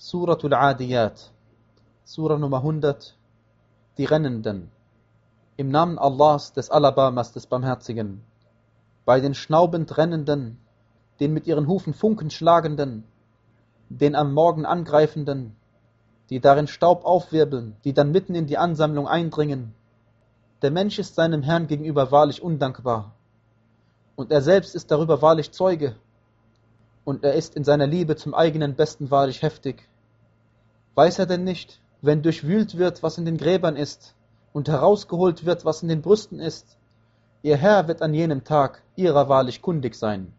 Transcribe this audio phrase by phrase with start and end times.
[0.00, 1.32] Suratul Adiyat,
[2.04, 3.16] Surah Nummer 100,
[3.96, 4.70] die Rennenden.
[5.56, 8.22] Im Namen Allahs, des Alabamas, des Barmherzigen.
[9.04, 10.60] Bei den schnaubend Rennenden,
[11.18, 13.02] den mit ihren Hufen Funken schlagenden,
[13.88, 15.56] den am Morgen angreifenden,
[16.30, 19.74] die darin Staub aufwirbeln, die dann mitten in die Ansammlung eindringen.
[20.62, 23.16] Der Mensch ist seinem Herrn gegenüber wahrlich undankbar.
[24.14, 25.96] Und er selbst ist darüber wahrlich Zeuge.
[27.08, 29.88] Und er ist in seiner Liebe zum eigenen Besten wahrlich heftig.
[30.94, 34.14] Weiß er denn nicht, wenn durchwühlt wird, was in den Gräbern ist,
[34.52, 36.76] und herausgeholt wird, was in den Brüsten ist,
[37.40, 40.34] ihr Herr wird an jenem Tag ihrer wahrlich kundig sein.